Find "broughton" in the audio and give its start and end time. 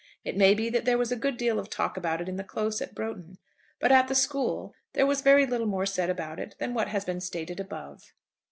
2.95-3.37